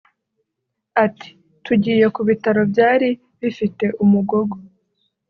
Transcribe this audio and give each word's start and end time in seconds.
Ati 1.05 1.29
“Tugiye 1.65 2.05
ku 2.15 2.21
bitaro 2.27 2.61
byari 2.71 3.09
bifite 3.41 3.85
Umugogo 4.03 4.55